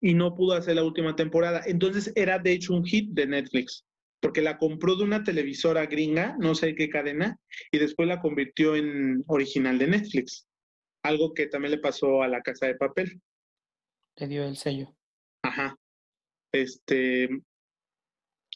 [0.00, 1.62] y no pudo hacer la última temporada.
[1.66, 3.84] Entonces era de hecho un hit de Netflix,
[4.20, 7.38] porque la compró de una televisora gringa, no sé qué cadena,
[7.70, 10.46] y después la convirtió en original de Netflix.
[11.02, 13.20] Algo que también le pasó a la casa de papel.
[14.16, 14.94] Le dio el sello.
[15.42, 15.76] Ajá.
[16.52, 17.28] Este.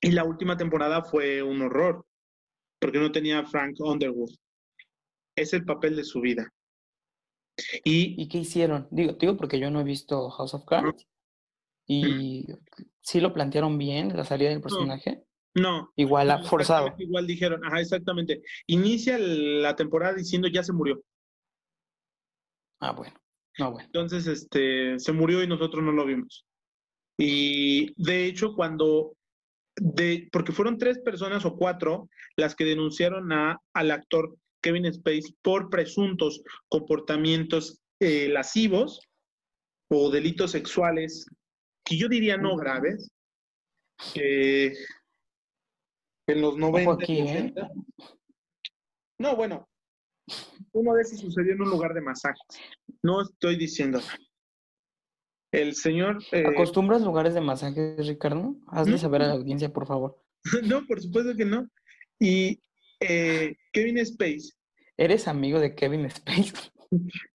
[0.02, 2.04] Y la última temporada fue un horror,
[2.80, 4.30] porque no tenía Frank Underwood
[5.40, 6.52] es el papel de su vida.
[7.84, 8.88] ¿Y, qué hicieron?
[8.90, 11.06] Digo, digo porque yo no he visto House of Cards.
[11.86, 12.46] Y
[13.00, 15.24] sí lo plantearon bien, la salida del personaje.
[15.54, 15.92] No.
[15.96, 16.94] Igual forzado.
[16.98, 18.42] Igual dijeron, ajá, exactamente.
[18.66, 21.02] Inicia la temporada diciendo ya se murió.
[22.80, 23.14] Ah, bueno.
[23.58, 23.86] No, bueno.
[23.86, 26.46] Entonces, este, se murió y nosotros no lo vimos.
[27.18, 29.16] Y de hecho, cuando
[29.76, 35.34] de, porque fueron tres personas o cuatro las que denunciaron a, al actor Kevin Space
[35.42, 39.00] por presuntos comportamientos eh, lascivos
[39.90, 41.26] o delitos sexuales,
[41.84, 43.10] que yo diría no graves,
[44.14, 44.74] en
[46.40, 47.04] los 90.
[47.08, 47.52] ¿eh?
[49.18, 49.68] No, bueno,
[50.72, 52.40] uno de esos sucedió en un lugar de masaje.
[53.02, 54.00] No estoy diciendo.
[55.52, 56.22] El señor.
[56.32, 58.56] Eh, ¿Acostumbras lugares de masaje, Ricardo?
[58.68, 60.22] Hazle saber a la audiencia, por favor.
[60.64, 61.68] no, por supuesto que no.
[62.20, 62.60] Y
[63.00, 64.52] eh, Kevin Space.
[64.96, 66.52] ¿Eres amigo de Kevin Space?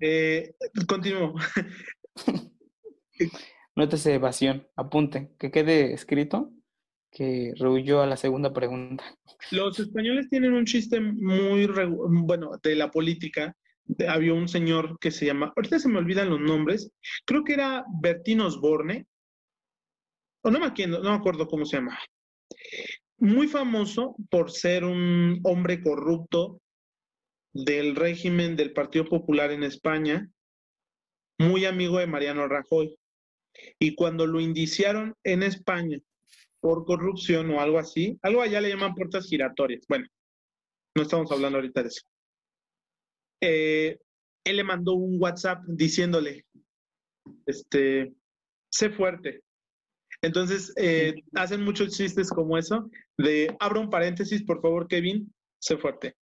[0.00, 0.54] eh,
[0.86, 1.34] continúo.
[3.74, 6.52] Nótese evasión, apunte, que quede escrito
[7.10, 9.04] que rehuyó a la segunda pregunta.
[9.50, 13.56] Los españoles tienen un chiste muy, bueno, de la política.
[14.06, 16.90] Había un señor que se llama, ahorita se me olvidan los nombres,
[17.24, 19.06] creo que era Bertín Osborne,
[20.42, 21.98] o no me, acuerdo, no me acuerdo cómo se llama
[23.18, 26.60] muy famoso por ser un hombre corrupto
[27.52, 30.28] del régimen del Partido Popular en España,
[31.38, 32.96] muy amigo de Mariano Rajoy.
[33.78, 35.98] Y cuando lo indiciaron en España
[36.60, 39.84] por corrupción o algo así, algo allá le llaman puertas giratorias.
[39.88, 40.06] Bueno,
[40.94, 42.02] no estamos hablando ahorita de eso.
[43.40, 43.98] Eh,
[44.44, 46.44] él le mandó un WhatsApp diciéndole,
[47.46, 48.12] este,
[48.70, 49.42] sé fuerte,
[50.26, 55.76] entonces, eh, hacen muchos chistes como eso, de, abro un paréntesis, por favor, Kevin, sé
[55.76, 56.16] fuerte.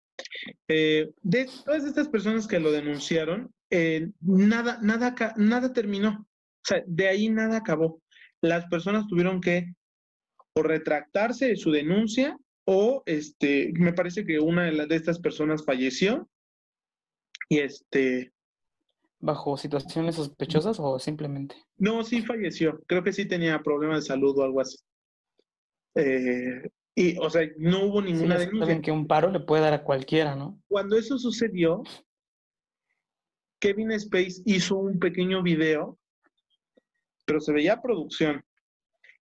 [0.69, 6.21] Eh, de todas estas personas que lo denunciaron, eh, nada, nada, nada terminó.
[6.21, 8.03] O sea, de ahí nada acabó.
[8.43, 9.73] Las personas tuvieron que
[10.55, 12.37] o retractarse de su denuncia
[12.67, 16.29] o, este, me parece que una de, las, de estas personas falleció
[17.49, 18.34] y este,
[19.25, 21.57] bajo situaciones sospechosas o simplemente?
[21.79, 22.79] No, sí falleció.
[22.87, 24.77] Creo que sí tenía problemas de salud o algo así.
[25.95, 28.81] Eh, y, o sea, no hubo ninguna sí, denuncia.
[28.83, 30.61] que un paro le puede dar a cualquiera, ¿no?
[30.69, 31.83] Cuando eso sucedió,
[33.61, 35.99] Kevin Space hizo un pequeño video,
[37.25, 38.45] pero se veía producción,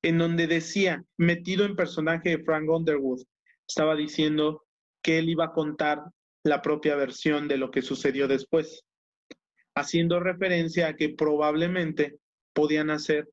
[0.02, 3.24] en donde decía, metido en personaje de Frank Underwood,
[3.66, 4.66] estaba diciendo
[5.02, 6.04] que él iba a contar
[6.44, 8.84] la propia versión de lo que sucedió después
[9.76, 12.18] haciendo referencia a que probablemente
[12.54, 13.30] podían hacer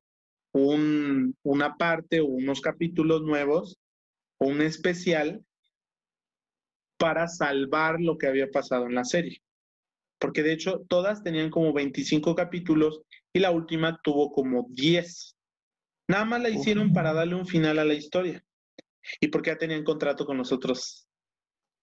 [0.53, 3.77] un, una parte o unos capítulos nuevos
[4.39, 5.43] o un especial
[6.97, 9.41] para salvar lo que había pasado en la serie.
[10.19, 13.01] Porque de hecho todas tenían como 25 capítulos
[13.33, 15.35] y la última tuvo como 10.
[16.09, 18.43] Nada más la hicieron para darle un final a la historia.
[19.19, 21.07] Y porque ya tenían contrato con nosotros,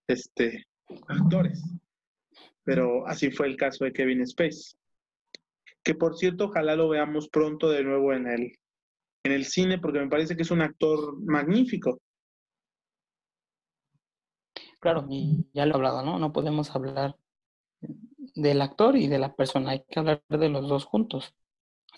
[0.08, 0.66] este,
[1.08, 1.62] actores.
[2.68, 4.76] Pero así fue el caso de Kevin Space.
[5.83, 8.59] Que por cierto, ojalá lo veamos pronto de nuevo en el,
[9.24, 11.98] en el cine, porque me parece que es un actor magnífico.
[14.81, 16.18] Claro, y ya lo he hablado, ¿no?
[16.18, 17.16] No podemos hablar
[18.35, 21.35] del actor y de la persona, hay que hablar de los dos juntos.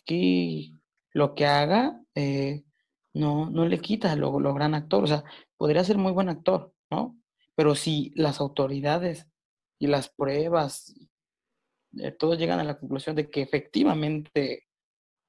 [0.01, 0.79] Aquí
[1.13, 2.63] lo que haga eh,
[3.13, 5.25] no, no le quita lo, lo gran actor, o sea,
[5.57, 7.19] podría ser muy buen actor, ¿no?
[7.57, 9.30] Pero si las autoridades
[9.81, 10.95] y las pruebas,
[11.99, 14.69] eh, todos llegan a la conclusión de que efectivamente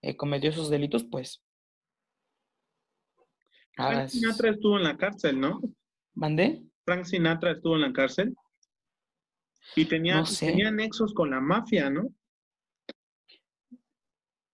[0.02, 1.44] eh, cometió esos delitos, pues...
[3.74, 5.62] Frank Sinatra estuvo en la cárcel, ¿no?
[6.14, 6.62] ¿Mandé?
[6.84, 8.36] Frank Sinatra estuvo en la cárcel.
[9.76, 12.10] Y tenía, tenía nexos con la mafia, ¿no?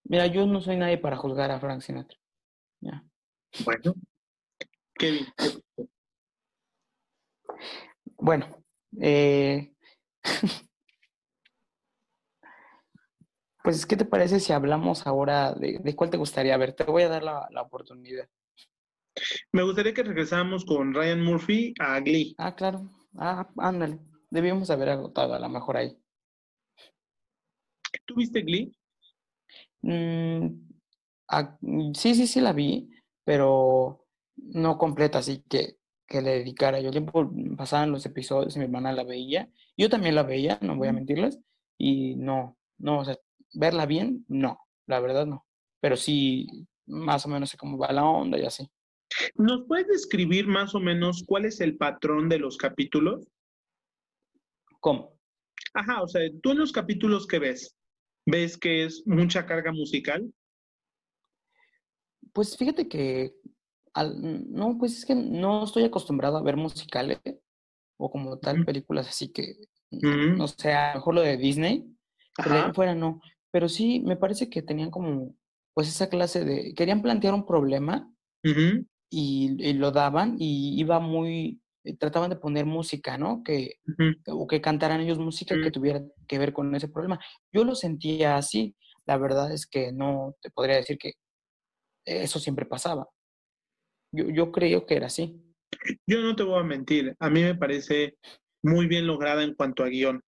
[0.04, 2.20] Mira, yo no soy nadie para juzgar a Frank Sinatra.
[2.82, 3.04] Ya.
[3.66, 3.96] Bueno,
[4.94, 5.26] Kevin.
[8.18, 8.64] Bueno,
[9.02, 9.74] eh,
[13.64, 16.74] pues, ¿qué te parece si hablamos ahora de, cuál te gustaría ver?
[16.74, 18.28] Te voy a dar la, la, oportunidad.
[19.52, 22.36] Me gustaría que regresáramos con Ryan Murphy a Glee.
[22.38, 22.90] Ah, claro.
[23.18, 24.00] Ah, ándale.
[24.30, 25.98] Debíamos haber agotado a lo mejor ahí.
[28.06, 28.72] ¿Tú viste Glee?
[29.82, 30.48] Mm,
[31.94, 32.90] sí, sí, sí la vi,
[33.24, 35.78] pero no completa, así que,
[36.08, 36.80] que le dedicara.
[36.80, 39.50] Yo tiempo pasaban los episodios y mi hermana la veía.
[39.76, 41.40] Yo también la veía, no voy a mentirles,
[41.78, 43.18] y no, no, o sea,
[43.54, 45.46] verla bien, no, la verdad no.
[45.80, 46.48] Pero sí,
[46.88, 48.68] más o menos sé cómo va la onda y así.
[49.36, 53.28] ¿Nos puedes describir más o menos cuál es el patrón de los capítulos?
[54.80, 55.18] ¿Cómo?
[55.74, 57.76] Ajá, o sea, tú en los capítulos que ves,
[58.26, 60.32] ¿ves que es mucha carga musical?
[62.34, 63.34] Pues fíjate que,
[64.04, 67.20] no, pues es que no estoy acostumbrado a ver musicales
[67.98, 69.56] o como tal películas, así que,
[69.92, 71.86] no sé, a lo mejor lo de Disney,
[72.36, 73.22] pero fuera no.
[73.52, 75.36] Pero sí, me parece que tenían como,
[75.74, 78.12] pues esa clase de, querían plantear un problema
[79.10, 83.44] y, lo daban y iba muy, eh, trataban de poner música, ¿no?
[83.44, 83.80] Que,
[84.28, 87.20] O que cantaran ellos música que tuviera que ver con ese problema.
[87.52, 88.76] Yo lo sentía así.
[89.06, 91.14] La verdad es que no te podría decir que
[92.06, 93.08] eso siempre pasaba.
[94.12, 95.42] Yo, yo creo que era así.
[96.06, 97.16] Yo no te voy a mentir.
[97.20, 98.18] A mí me parece
[98.64, 100.22] muy bien lograda en cuanto a guion.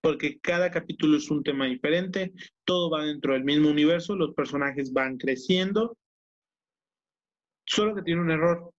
[0.00, 2.32] Porque cada capítulo es un tema diferente,
[2.64, 5.96] todo va dentro del mismo universo, los personajes van creciendo.
[7.66, 8.70] Solo que tiene un error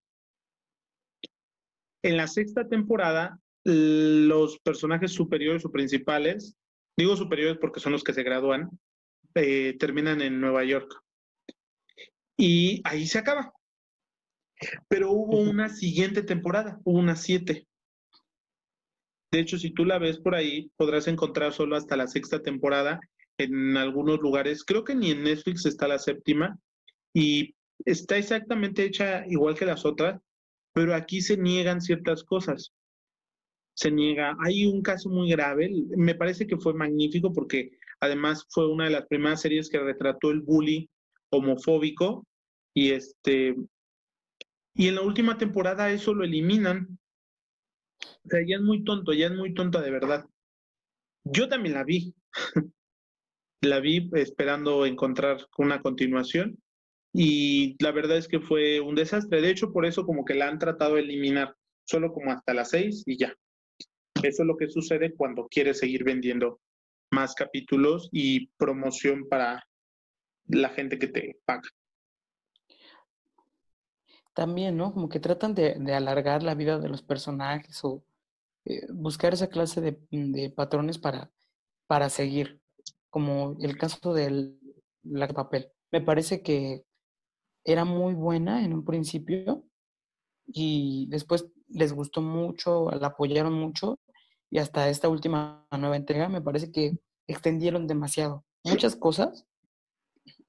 [2.03, 6.55] en la sexta temporada, los personajes superiores o principales,
[6.97, 8.69] digo superiores porque son los que se gradúan,
[9.35, 11.03] eh, terminan en Nueva York.
[12.37, 13.51] Y ahí se acaba.
[14.87, 17.67] Pero hubo una siguiente temporada, hubo una siete.
[19.31, 22.99] De hecho, si tú la ves por ahí, podrás encontrar solo hasta la sexta temporada
[23.37, 24.63] en algunos lugares.
[24.63, 26.57] Creo que ni en Netflix está la séptima.
[27.13, 30.21] Y está exactamente hecha igual que las otras,
[30.73, 32.73] pero aquí se niegan ciertas cosas.
[33.75, 34.35] Se niega.
[34.43, 38.91] Hay un caso muy grave, me parece que fue magnífico porque además fue una de
[38.91, 40.89] las primeras series que retrató el bully
[41.31, 42.25] homofóbico
[42.73, 43.55] y este
[44.77, 46.99] y en la última temporada eso lo eliminan.
[47.99, 50.25] O sea, ya es muy tonto, ya es muy tonta de verdad.
[51.23, 52.13] Yo también la vi.
[53.61, 56.59] la vi esperando encontrar una continuación
[57.11, 59.41] y la verdad es que fue un desastre.
[59.41, 61.55] De hecho, por eso como que la han tratado de eliminar
[61.87, 63.33] solo como hasta las seis y ya.
[64.21, 66.59] Eso es lo que sucede cuando quieres seguir vendiendo
[67.11, 69.63] más capítulos y promoción para
[70.47, 71.69] la gente que te paga.
[74.33, 74.93] También, ¿no?
[74.93, 78.03] Como que tratan de, alargar la vida de los personajes o
[78.65, 81.31] eh, buscar esa clase de, patrones para,
[81.87, 82.61] para seguir,
[83.09, 84.59] como el caso del
[85.03, 85.71] la papel.
[85.91, 86.83] Me parece que
[87.63, 89.63] era muy buena en un principio
[90.45, 93.99] y después les gustó mucho, la apoyaron mucho
[94.49, 98.45] y hasta esta última nueva entrega me parece que extendieron demasiado.
[98.63, 99.45] Muchas cosas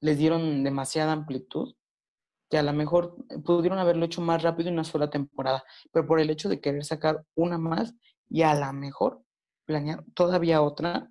[0.00, 1.74] les dieron demasiada amplitud
[2.50, 6.18] que a lo mejor pudieron haberlo hecho más rápido en una sola temporada, pero por
[6.18, 7.94] el hecho de querer sacar una más
[8.28, 9.22] y a lo mejor
[9.66, 11.10] planear todavía otra,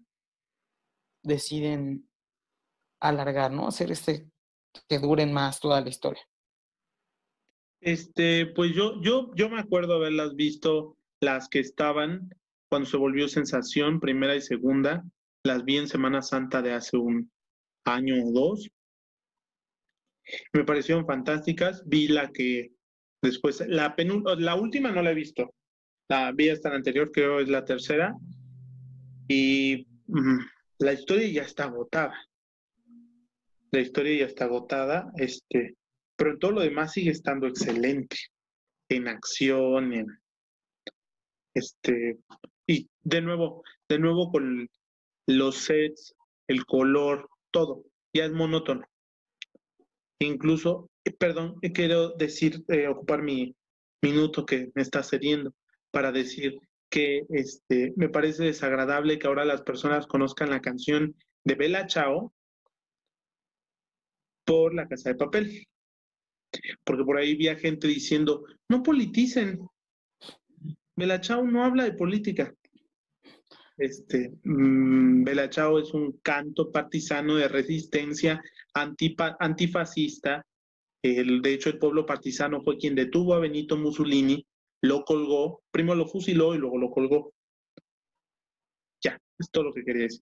[1.21, 2.09] deciden
[2.99, 3.67] alargar, ¿no?
[3.67, 4.31] Hacer este
[4.87, 6.21] que duren más toda la historia?
[7.81, 12.29] Este, pues yo, yo, yo me acuerdo haberlas visto las que estaban
[12.69, 15.03] cuando se volvió sensación, primera y segunda.
[15.43, 17.31] Las vi en Semana Santa de hace un
[17.85, 18.69] año o dos.
[20.53, 21.83] Me parecieron fantásticas.
[21.85, 22.71] Vi la que
[23.21, 23.95] después, la,
[24.37, 25.53] la última no la he visto.
[26.09, 28.15] La vi hasta la anterior, creo es la tercera.
[29.27, 30.39] Y mm,
[30.79, 32.15] la historia ya está agotada.
[33.71, 35.75] La historia ya está agotada, este,
[36.15, 38.17] pero todo lo demás sigue estando excelente.
[38.89, 39.93] En acción,
[41.53, 42.17] este,
[42.65, 44.69] y de nuevo, de nuevo con
[45.27, 46.15] los sets,
[46.47, 48.85] el color, todo, ya es monótono.
[50.19, 53.55] Incluso, eh, perdón, quiero decir, eh, ocupar mi
[54.01, 55.53] minuto que me está cediendo
[55.91, 61.55] para decir que este, me parece desagradable que ahora las personas conozcan la canción de
[61.55, 62.33] Bella Chao
[64.45, 65.67] por la casa de papel.
[66.83, 69.59] Porque por ahí vi gente diciendo, no politicen.
[70.95, 72.53] Bella Chao no habla de política.
[73.77, 78.41] Este, mmm, Bella Chao es un canto partisano de resistencia
[78.73, 80.43] antifascista.
[81.03, 84.45] El, de hecho, el pueblo partisano fue quien detuvo a Benito Mussolini,
[84.81, 87.33] lo colgó, primero lo fusiló y luego lo colgó.
[89.01, 90.21] Ya, es todo lo que quería decir.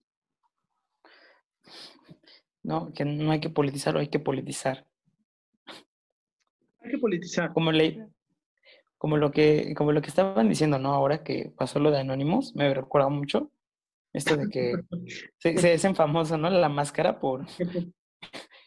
[2.62, 4.86] No, que no hay que politizarlo, hay que politizar.
[6.80, 7.52] Hay que politizar.
[7.52, 8.06] Como, le,
[9.06, 10.92] como, lo que, como lo que estaban diciendo, ¿no?
[10.92, 13.52] Ahora que pasó lo de Anonymous, me recuerda mucho
[14.12, 14.72] esto de que
[15.38, 16.50] se, se hacen famoso, ¿no?
[16.50, 17.46] La máscara por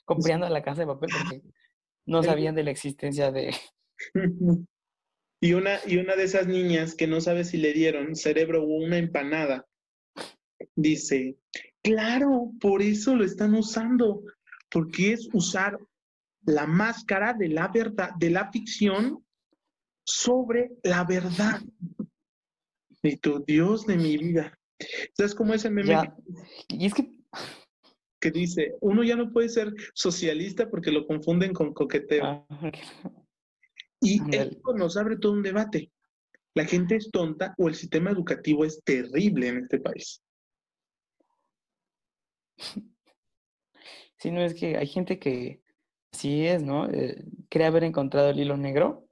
[0.06, 1.42] comprando la casa de papel porque
[2.06, 3.54] no sabían de la existencia de...
[5.42, 8.78] Y una, y una de esas niñas que no sabe si le dieron cerebro o
[8.78, 9.66] una empanada,
[10.74, 11.36] dice,
[11.82, 14.22] claro, por eso lo están usando,
[14.72, 15.78] porque es usar
[16.44, 19.22] la máscara de la verdad, de la ficción
[20.10, 21.62] sobre la verdad.
[23.02, 24.58] Y tu Dios de mi vida.
[25.14, 26.14] ¿Sabes cómo es el meme?
[26.70, 27.10] Y es que
[28.20, 32.26] que dice, uno ya no puede ser socialista porque lo confunden con coqueteo.
[32.26, 32.46] Ah,
[34.02, 35.92] y esto nos abre todo un debate.
[36.54, 40.22] ¿La gente es tonta o el sistema educativo es terrible en este país?
[44.18, 45.62] Sí, no es que hay gente que
[46.12, 46.90] sí es, ¿no?
[46.90, 49.08] Eh, cree haber encontrado el hilo negro,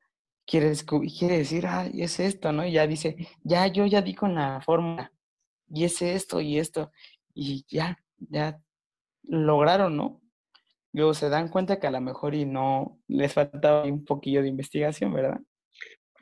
[0.48, 0.74] quiere,
[1.20, 2.66] quiere decir, ah, es esto, ¿no?
[2.66, 5.12] Y ya dice, ya, yo ya di con la fórmula,
[5.70, 6.92] y es esto y esto,
[7.34, 8.60] y ya, ya
[9.24, 10.22] lograron, ¿no?
[10.94, 14.48] Luego se dan cuenta que a lo mejor y no les faltaba un poquillo de
[14.48, 15.40] investigación, ¿verdad?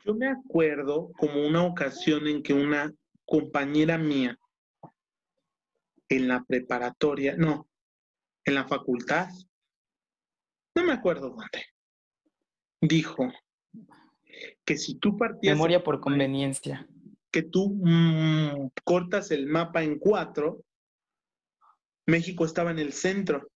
[0.04, 2.92] Yo me acuerdo como una ocasión en que una
[3.24, 4.38] compañera mía
[6.08, 7.68] en la preparatoria, no,
[8.44, 9.28] en la facultad,
[10.74, 11.64] no me acuerdo dónde,
[12.80, 13.32] dijo
[14.64, 15.54] que si tú partías...
[15.54, 16.86] Memoria por conveniencia.
[17.30, 20.64] Que tú mm, cortas el mapa en cuatro
[22.06, 23.48] México estaba en el centro.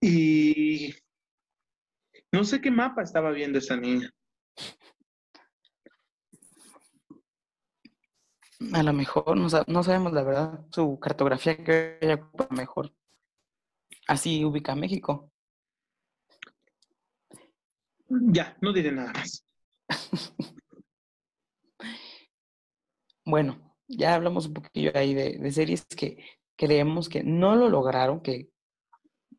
[0.00, 0.94] Y
[2.32, 4.10] no sé qué mapa estaba viendo esa niña.
[8.72, 12.92] A lo mejor, no, sabemos la verdad, su cartografía que ella ocupa mejor.
[14.06, 15.32] Así ubica México.
[18.08, 19.46] Ya, no diré nada más.
[23.24, 26.24] bueno, ya hablamos un poquillo ahí de, series que
[26.56, 28.50] creemos que no lo lograron, que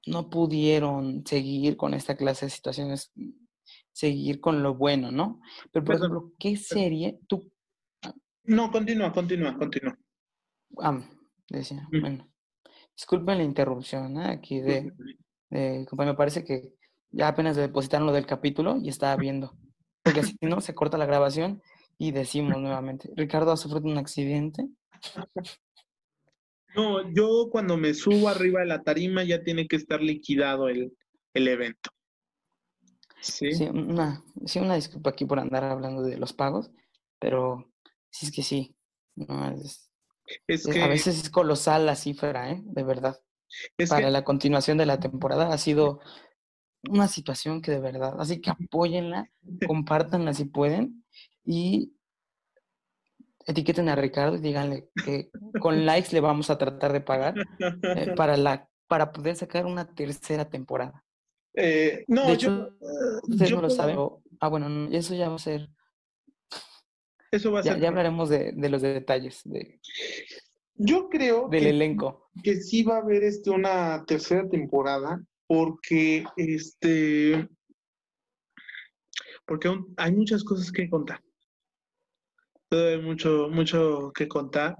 [0.07, 3.11] no pudieron seguir con esta clase de situaciones,
[3.91, 5.41] seguir con lo bueno, ¿no?
[5.71, 7.51] Pero, por ejemplo, ¿qué serie tú...
[8.43, 9.97] No, continúa, continúa, continúa.
[10.79, 11.01] Ah,
[11.49, 12.29] decía, bueno.
[12.95, 14.27] Disculpen la interrupción ¿eh?
[14.27, 14.93] aquí de,
[15.49, 15.85] de...
[15.91, 16.75] Me parece que
[17.15, 19.57] ya apenas depositaron lo del capítulo y estaba viendo.
[20.03, 21.63] Porque si no, se corta la grabación
[21.97, 24.67] y decimos nuevamente, Ricardo ha sufrido un accidente.
[26.75, 30.91] No, yo cuando me subo arriba de la tarima ya tiene que estar liquidado el,
[31.33, 31.89] evento.
[33.21, 33.53] ¿Sí?
[33.53, 36.69] Sí, una, sí, una disculpa aquí por andar hablando de los pagos,
[37.17, 37.71] pero
[38.09, 38.75] sí es que sí.
[40.47, 40.81] es, que...
[40.81, 42.61] A veces es colosal la cifra, ¿eh?
[42.65, 43.21] De verdad.
[43.89, 46.01] Para la continuación de la temporada ha sido
[46.89, 49.29] una situación que de verdad, así que apóyenla,
[49.67, 51.03] compártanla si pueden
[51.43, 51.93] y
[53.45, 55.29] etiqueten a Ricardo y díganle que
[55.59, 59.93] con likes le vamos a tratar de pagar eh, para, la, para poder sacar una
[59.93, 61.03] tercera temporada.
[61.53, 62.69] Eh, no, de hecho,
[63.23, 63.97] ustedes no lo saben.
[64.39, 65.69] ah, bueno, eso ya va a ser.
[67.31, 67.81] Eso va a ya, ser.
[67.81, 69.41] Ya hablaremos de, de, los detalles.
[69.45, 69.79] De,
[70.73, 71.47] yo creo.
[71.47, 72.29] Del elenco.
[72.43, 77.47] Que sí va a haber este, una tercera temporada, porque este.
[79.45, 81.21] Porque hay muchas cosas que contar
[82.71, 84.75] hay mucho, mucho que contar.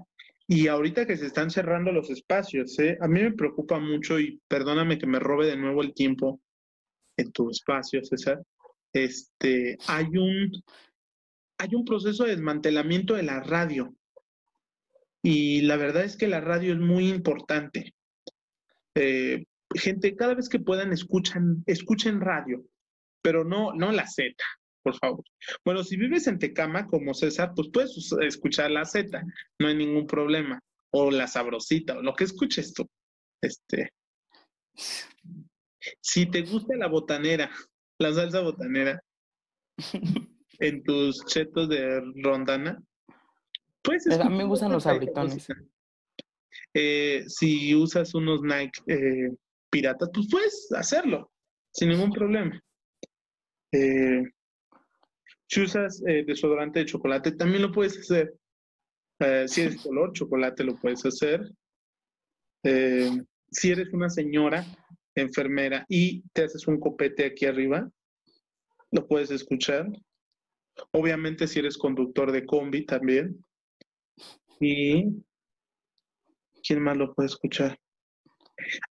[0.48, 2.96] Y ahorita que se están cerrando los espacios, ¿eh?
[3.00, 6.40] a mí me preocupa mucho y perdóname que me robe de nuevo el tiempo
[7.16, 8.42] en tu espacio, César.
[8.92, 10.52] Este, hay un,
[11.58, 13.92] hay un proceso de desmantelamiento de la radio.
[15.22, 17.94] Y la verdad es que la radio es muy importante.
[18.94, 19.44] Eh,
[19.74, 22.64] gente, cada vez que puedan, escuchan, escuchen radio,
[23.22, 24.34] pero no, no la Z,
[24.82, 25.24] por favor.
[25.64, 29.22] Bueno, si vives en Tecama como César, pues puedes escuchar la Z,
[29.58, 30.60] no hay ningún problema.
[30.92, 32.88] O la sabrosita, o lo que escuches tú.
[33.42, 33.90] Este,
[36.00, 37.50] si te gusta la botanera,
[37.98, 39.02] la salsa botanera,
[40.58, 42.82] en tus chetos de rondana,
[43.82, 44.06] pues...
[44.08, 45.48] A mí me gustan los abritones.
[46.74, 49.30] Eh, si usas unos Nike eh,
[49.76, 51.30] piratas, pues puedes hacerlo
[51.70, 52.58] sin ningún problema.
[53.72, 54.22] Eh,
[55.46, 58.34] si usas desodorante de chocolate, también lo puedes hacer.
[59.46, 61.52] si eres color chocolate, lo puedes hacer.
[62.62, 64.64] si eres una señora
[65.14, 67.88] enfermera y te haces un copete aquí arriba,
[68.90, 69.86] lo puedes escuchar.
[70.92, 73.44] Obviamente si eres conductor de combi también.
[74.60, 75.22] Y
[76.62, 77.78] ¿quién más lo puede escuchar?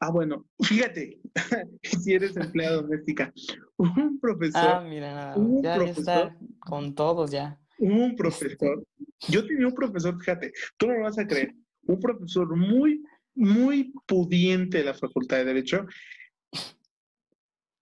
[0.00, 1.20] Ah, bueno, fíjate,
[1.82, 3.32] si eres empleada doméstica,
[3.76, 4.62] un profesor.
[4.62, 7.58] Ah, mira, ya, está con todos ya.
[7.78, 8.86] Un este profesor.
[9.28, 13.02] Yo tenía un profesor, fíjate, tú no lo vas a creer, un profesor muy,
[13.34, 15.86] muy pudiente de la Facultad de Derecho,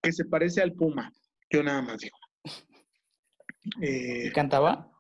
[0.03, 1.13] que se parece al Puma.
[1.51, 2.17] Yo nada más digo.
[3.83, 4.91] Eh, ¿Cantaba?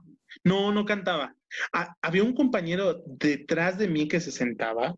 [0.45, 1.35] No, no cantaba.
[1.73, 4.95] Ah, había un compañero detrás de mí que se sentaba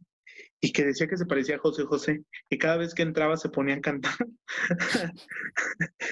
[0.65, 3.49] y que decía que se parecía a José José y cada vez que entraba se
[3.49, 4.15] ponía a cantar.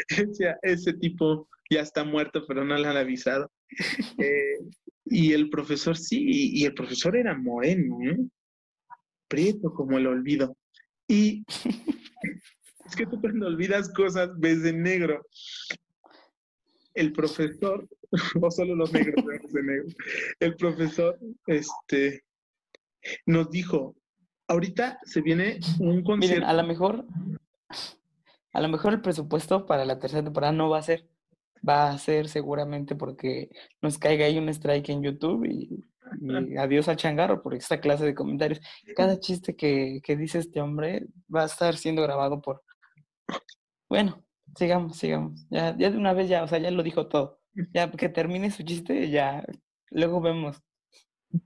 [0.08, 3.50] decía, ese tipo ya está muerto, pero no le han avisado.
[4.18, 4.58] Eh,
[5.06, 8.18] y el profesor sí, y el profesor era moreno, ¿eh?
[9.28, 10.56] prieto como el olvido.
[11.06, 11.44] Y
[12.84, 15.24] es que tú cuando olvidas cosas ves de negro
[16.94, 17.88] el profesor,
[18.42, 19.86] o solo los negros de negro,
[20.40, 22.24] el profesor este,
[23.26, 23.94] nos dijo,
[24.50, 26.40] ahorita se viene un concierto.
[26.40, 27.06] Miren, a lo mejor,
[28.52, 31.08] a lo mejor el presupuesto para la tercera temporada no va a ser,
[31.66, 35.84] va a ser seguramente porque nos caiga ahí un strike en YouTube y,
[36.58, 38.60] adiós al changarro por esta clase de comentarios.
[38.96, 42.62] Cada chiste que, que dice este hombre va a estar siendo grabado por...
[43.88, 44.24] Bueno,
[44.56, 45.46] Sigamos, sigamos.
[45.50, 47.40] Ya, ya de una vez ya, o sea, ya lo dijo todo.
[47.72, 49.44] Ya que termine su chiste, ya
[49.90, 50.60] luego vemos.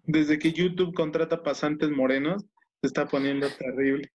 [0.04, 2.44] Desde que YouTube contrata pasantes morenos,
[2.84, 4.12] se está poniendo terrible.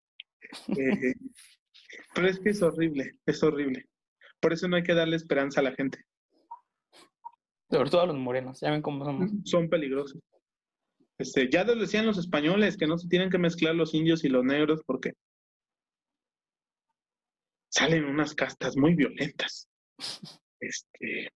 [0.68, 1.16] Eh,
[2.14, 3.90] pero es que es horrible, es horrible.
[4.40, 6.06] Por eso no hay que darle esperanza a la gente.
[7.72, 9.32] Sobre todo a los morenos, ya ven cómo somos.
[9.46, 10.22] Son peligrosos.
[11.18, 14.30] Este, ya lo decían los españoles, que no se tienen que mezclar los indios y
[14.30, 15.14] los negros porque
[17.70, 19.68] salen unas castas muy violentas.
[20.62, 21.32] Este,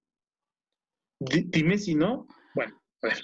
[1.21, 2.27] dime si no.
[2.55, 3.23] Bueno, a ver.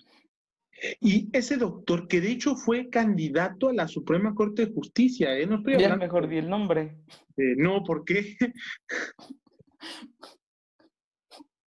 [1.01, 5.45] Y ese doctor, que de hecho fue candidato a la Suprema Corte de Justicia, ¿eh?
[5.45, 6.95] No estoy Ya mejor di el nombre.
[7.38, 8.38] no, ¿por qué?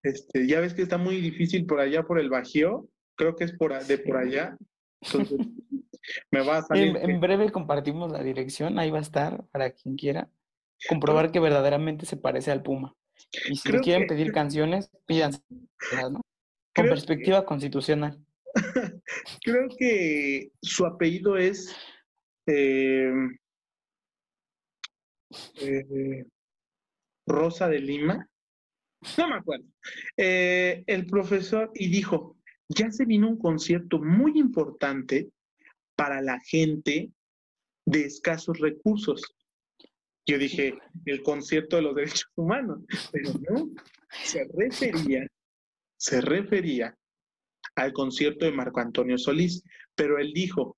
[0.03, 2.89] este, ya ves que está muy difícil por allá, por el Bajío.
[3.17, 4.57] Creo que es por, de por allá.
[5.03, 5.39] Entonces,
[6.31, 6.97] me va a salir.
[6.97, 10.31] en breve compartimos la dirección, ahí va a estar para quien quiera
[10.89, 12.95] comprobar que verdaderamente se parece al Puma.
[13.49, 15.41] Y si quieren pedir canciones, pídanse,
[16.11, 16.21] ¿no?
[16.75, 18.19] Con perspectiva constitucional.
[19.43, 21.75] Creo que su apellido es
[22.47, 23.13] eh,
[25.61, 26.25] eh,
[27.27, 28.29] Rosa de Lima.
[29.19, 29.67] No me acuerdo.
[30.17, 32.37] Eh, el profesor y dijo,
[32.69, 35.31] ya se vino un concierto muy importante
[35.97, 37.11] para la gente
[37.85, 39.23] de escasos recursos.
[40.25, 43.71] Yo dije, el concierto de los derechos humanos, pero no,
[44.23, 45.27] se refería,
[45.97, 46.97] se refería
[47.75, 49.63] al concierto de Marco Antonio Solís,
[49.95, 50.77] pero él dijo,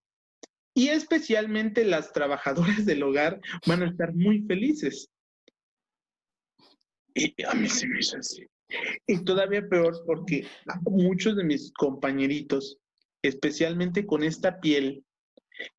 [0.74, 5.10] y especialmente las trabajadoras del hogar van a estar muy felices.
[7.14, 8.44] Y a mí se me hizo así.
[9.06, 10.46] Y todavía peor porque
[10.82, 12.78] muchos de mis compañeritos,
[13.22, 15.04] especialmente con esta piel,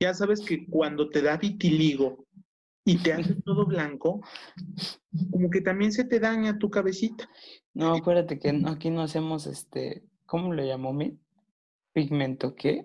[0.00, 2.26] ya sabes que cuando te da vitiligo,
[2.88, 4.20] y te hace todo blanco,
[5.32, 7.28] como que también se te daña tu cabecita.
[7.74, 11.18] No, acuérdate que aquí no hacemos este, ¿cómo le llamó mi?
[11.92, 12.84] ¿Pigmento qué?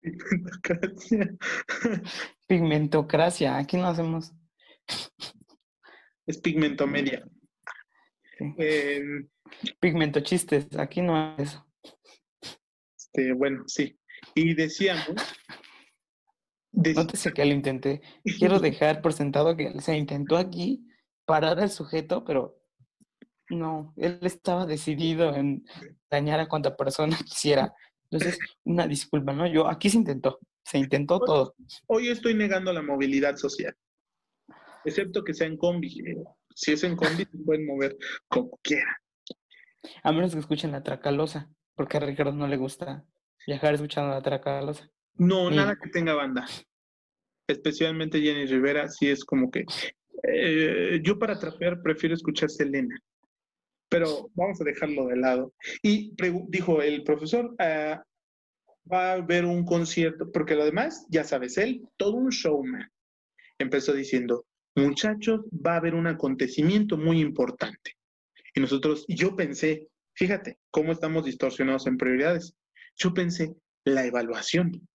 [0.00, 1.36] Pigmentocracia.
[2.48, 4.32] Pigmentocracia, aquí no hacemos.
[6.26, 7.24] Es pigmento media.
[8.58, 9.28] Em,
[9.78, 11.66] pigmento chistes, aquí no es eso.
[12.96, 13.96] Este, bueno, sí.
[14.34, 15.16] Y decíamos
[16.72, 18.00] Nótese que lo intenté.
[18.38, 20.86] Quiero dejar por sentado que se intentó aquí
[21.26, 22.61] parar el sujeto, pero
[23.52, 25.66] No, él estaba decidido en
[26.10, 27.74] dañar a cuanta persona quisiera.
[28.10, 29.46] Entonces, una disculpa, ¿no?
[29.46, 31.54] Yo, aquí se intentó, se intentó todo.
[31.86, 33.76] Hoy estoy negando la movilidad social,
[34.84, 36.02] excepto que sea en combi.
[36.54, 37.96] Si es en combi, se pueden mover
[38.28, 38.94] como quieran.
[40.02, 43.04] A menos que escuchen la tracalosa, porque a Ricardo no le gusta
[43.46, 44.88] viajar escuchando la tracalosa.
[45.14, 46.46] No, nada que tenga banda.
[47.46, 49.66] Especialmente Jenny Rivera, sí es como que
[50.22, 52.98] eh, yo para trapear prefiero escuchar Selena.
[53.92, 55.52] Pero vamos a dejarlo de lado.
[55.82, 56.14] Y
[56.48, 58.02] dijo el profesor, ah,
[58.90, 62.90] va a haber un concierto, porque lo demás, ya sabes, él, todo un showman.
[63.58, 67.98] Empezó diciendo, muchachos, va a haber un acontecimiento muy importante.
[68.54, 72.54] Y nosotros, yo pensé, fíjate cómo estamos distorsionados en prioridades.
[72.96, 74.88] Yo pensé, la evaluación.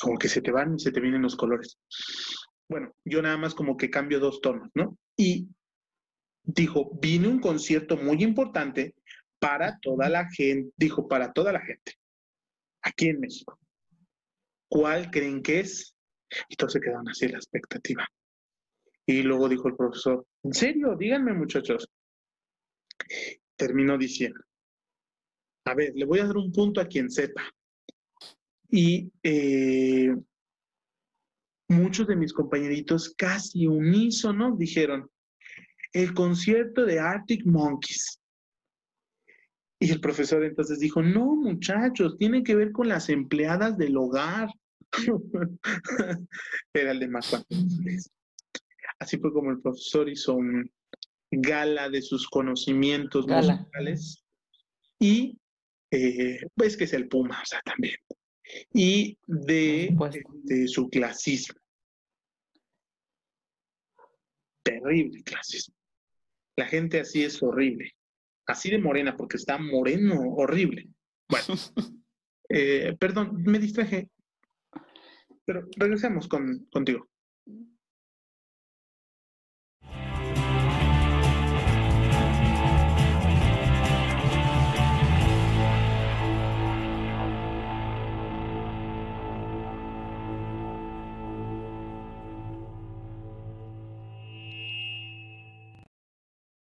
[0.00, 1.78] Como que se te van y se te vienen los colores.
[2.68, 4.98] Bueno, yo nada más como que cambio dos tonos, ¿no?
[5.16, 5.46] Y
[6.42, 8.94] dijo, vine un concierto muy importante
[9.38, 11.94] para toda la gente, dijo, para toda la gente,
[12.82, 13.58] aquí en México.
[14.68, 15.96] ¿Cuál creen que es?
[16.48, 18.06] Y todos se quedaron así la expectativa.
[19.06, 20.94] Y luego dijo el profesor, ¿en serio?
[20.96, 21.88] Díganme muchachos.
[23.56, 24.40] Terminó diciendo,
[25.64, 27.42] a ver, le voy a dar un punto a quien sepa.
[28.68, 30.14] Y eh,
[31.68, 35.10] muchos de mis compañeritos casi unísono dijeron,
[35.92, 38.20] el concierto de Arctic Monkeys.
[39.82, 44.50] Y el profesor entonces dijo, no muchachos, tiene que ver con las empleadas del hogar.
[46.74, 47.44] Era el de más
[48.98, 50.70] Así fue como el profesor hizo un
[51.30, 54.22] gala de sus conocimientos musicales.
[54.98, 55.38] Y
[55.90, 57.96] eh, pues que es el Puma, o sea, también.
[58.72, 59.96] Y de,
[60.44, 61.58] de su clasismo.
[64.62, 65.79] Terrible clasismo.
[66.60, 67.96] La gente así es horrible.
[68.46, 70.90] Así de morena, porque está moreno, horrible.
[71.26, 71.46] Bueno,
[72.50, 74.10] eh, perdón, me distraje.
[75.46, 77.08] Pero regresemos con, contigo.